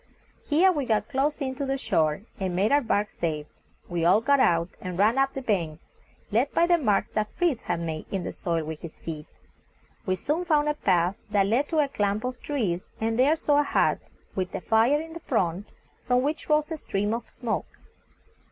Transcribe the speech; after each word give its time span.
Here 0.43 0.71
we 0.71 0.85
got 0.85 1.09
close 1.09 1.37
in 1.39 1.53
to 1.53 1.65
the 1.67 1.77
shore, 1.77 2.23
and 2.39 2.55
made 2.55 2.71
our 2.71 2.81
bark 2.81 3.07
safe. 3.07 3.45
We 3.87 4.03
all 4.03 4.19
got 4.19 4.39
out, 4.39 4.69
and 4.81 4.97
ran 4.97 5.19
up 5.19 5.33
the 5.33 5.43
banks, 5.43 5.83
led 6.31 6.51
by 6.53 6.65
the 6.65 6.79
marks 6.79 7.11
that 7.11 7.31
Fritz 7.35 7.65
had 7.65 7.79
made 7.79 8.07
in 8.11 8.23
the 8.23 8.33
soil 8.33 8.63
with 8.63 8.81
his 8.81 8.95
feet. 8.99 9.27
We 10.07 10.15
soon 10.15 10.43
found 10.43 10.67
a 10.69 10.73
path 10.73 11.17
that 11.29 11.45
led 11.45 11.69
to 11.69 11.77
a 11.77 11.87
clump 11.87 12.23
of 12.23 12.41
trees, 12.41 12.87
and 12.99 13.19
there 13.19 13.35
saw 13.35 13.59
a 13.59 13.63
hut, 13.63 13.99
with 14.33 14.55
a 14.55 14.61
fire 14.61 14.99
in 14.99 15.19
front, 15.19 15.67
from 16.07 16.23
which 16.23 16.49
rose 16.49 16.71
a 16.71 16.79
stream 16.79 17.13
of 17.13 17.27
smoke. 17.29 17.67